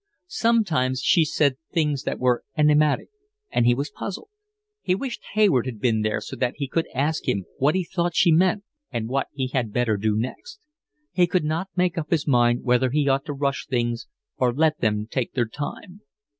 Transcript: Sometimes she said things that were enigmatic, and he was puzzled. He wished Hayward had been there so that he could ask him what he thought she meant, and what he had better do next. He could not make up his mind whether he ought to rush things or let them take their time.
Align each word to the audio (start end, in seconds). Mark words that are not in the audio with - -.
Sometimes 0.25 0.99
she 1.03 1.23
said 1.23 1.57
things 1.71 2.01
that 2.05 2.17
were 2.17 2.43
enigmatic, 2.57 3.09
and 3.51 3.67
he 3.67 3.75
was 3.75 3.91
puzzled. 3.91 4.29
He 4.81 4.95
wished 4.95 5.21
Hayward 5.33 5.67
had 5.67 5.79
been 5.79 6.01
there 6.01 6.19
so 6.21 6.35
that 6.37 6.55
he 6.57 6.67
could 6.67 6.87
ask 6.95 7.27
him 7.29 7.45
what 7.59 7.75
he 7.75 7.83
thought 7.83 8.15
she 8.15 8.31
meant, 8.31 8.63
and 8.91 9.07
what 9.07 9.27
he 9.31 9.49
had 9.49 9.71
better 9.71 9.97
do 9.97 10.17
next. 10.17 10.59
He 11.11 11.27
could 11.27 11.45
not 11.45 11.69
make 11.75 11.99
up 11.99 12.09
his 12.09 12.25
mind 12.27 12.63
whether 12.63 12.89
he 12.89 13.07
ought 13.07 13.25
to 13.25 13.33
rush 13.33 13.67
things 13.67 14.07
or 14.37 14.51
let 14.51 14.79
them 14.79 15.05
take 15.05 15.33
their 15.33 15.47
time. 15.47 16.01